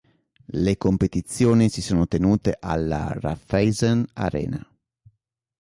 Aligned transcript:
Le 0.47 0.73
competizioni 0.77 1.69
si 1.69 1.79
sono 1.83 2.07
tenute 2.07 2.57
alla 2.59 3.13
"Raiffeisen 3.19 4.03
Arena". 4.13 4.59